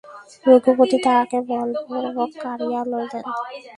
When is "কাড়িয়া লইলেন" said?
2.43-3.25